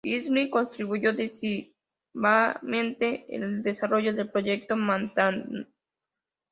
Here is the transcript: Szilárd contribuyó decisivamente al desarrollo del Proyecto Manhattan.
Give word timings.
Szilárd 0.07 0.49
contribuyó 0.49 1.11
decisivamente 1.13 3.07
al 3.35 3.45
desarrollo 3.61 4.11
del 4.15 4.31
Proyecto 4.31 4.75
Manhattan. 4.75 5.67